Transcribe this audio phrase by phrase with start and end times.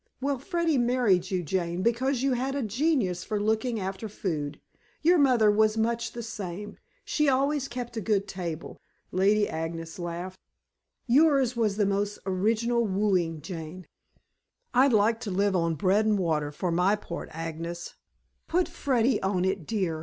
[0.19, 4.59] "Well, Freddy married you, Jane, because you had a genius for looking after food.
[5.03, 10.39] Your mother was much the same; she always kept a good table." Lady Agnes laughed.
[11.05, 13.85] "Yours was a most original wooing, Jane."
[14.73, 17.93] "I'd like to live on bread and water for my part, Agnes."
[18.47, 19.99] "Put Freddy on it, dear.